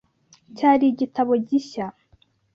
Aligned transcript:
Cyari 0.57 0.85
igitabo 0.91 1.31
gishya. 1.47 1.87